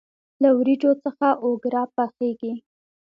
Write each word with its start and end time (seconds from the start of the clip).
له 0.41 0.49
وریجو 0.57 0.91
څخه 1.03 1.27
اوگره 1.43 1.81
پخیږي. 1.95 2.53